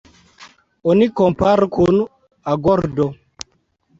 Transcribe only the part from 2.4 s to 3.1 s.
agordo.